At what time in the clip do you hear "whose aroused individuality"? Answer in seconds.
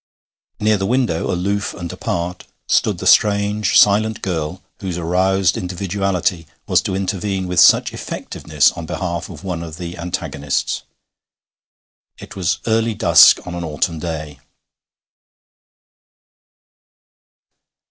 4.79-6.47